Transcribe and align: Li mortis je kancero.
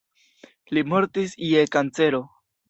Li 0.77 0.83
mortis 0.93 1.37
je 1.51 1.67
kancero. 1.77 2.25